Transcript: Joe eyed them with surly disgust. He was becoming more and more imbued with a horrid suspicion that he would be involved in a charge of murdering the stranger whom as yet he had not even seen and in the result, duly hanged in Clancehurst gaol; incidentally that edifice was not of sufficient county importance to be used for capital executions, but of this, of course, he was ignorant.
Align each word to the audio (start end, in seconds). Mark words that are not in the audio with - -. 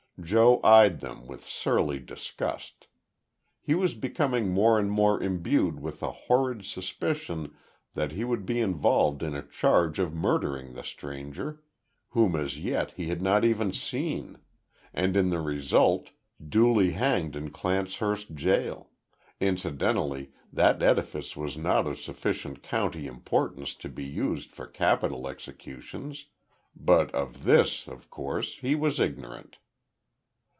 Joe 0.21 0.59
eyed 0.63 0.99
them 0.99 1.25
with 1.25 1.43
surly 1.45 1.97
disgust. 1.97 2.85
He 3.59 3.73
was 3.73 3.95
becoming 3.95 4.49
more 4.51 4.77
and 4.77 4.91
more 4.91 5.19
imbued 5.19 5.79
with 5.79 6.03
a 6.03 6.11
horrid 6.11 6.63
suspicion 6.63 7.55
that 7.95 8.11
he 8.11 8.23
would 8.23 8.45
be 8.45 8.59
involved 8.59 9.23
in 9.23 9.33
a 9.33 9.41
charge 9.41 9.97
of 9.97 10.13
murdering 10.13 10.73
the 10.73 10.83
stranger 10.83 11.63
whom 12.09 12.35
as 12.35 12.59
yet 12.59 12.91
he 12.91 13.07
had 13.07 13.19
not 13.23 13.43
even 13.43 13.73
seen 13.73 14.37
and 14.93 15.17
in 15.17 15.31
the 15.31 15.41
result, 15.41 16.11
duly 16.47 16.91
hanged 16.91 17.35
in 17.35 17.49
Clancehurst 17.49 18.35
gaol; 18.35 18.91
incidentally 19.39 20.31
that 20.53 20.83
edifice 20.83 21.35
was 21.35 21.57
not 21.57 21.87
of 21.87 21.99
sufficient 21.99 22.61
county 22.61 23.07
importance 23.07 23.73
to 23.73 23.89
be 23.89 24.05
used 24.05 24.51
for 24.51 24.67
capital 24.67 25.27
executions, 25.27 26.27
but 26.75 27.09
of 27.15 27.43
this, 27.43 27.87
of 27.87 28.11
course, 28.11 28.57
he 28.59 28.75
was 28.75 28.99
ignorant. 28.99 29.57